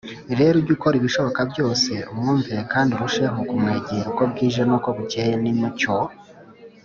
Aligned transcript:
rero 0.39 0.55
uge 0.59 0.71
ukora 0.77 0.95
ibishoboka 0.97 1.41
byose 1.51 1.91
umwumvire 2.11 2.61
kandi 2.73 2.91
urusheho 2.93 3.37
kumwegera 3.49 4.05
uko 4.11 4.23
bwije 4.31 4.61
n 4.65 4.71
uko 4.77 4.87
bukeye 4.97 5.33
Nimucyo 5.41 5.93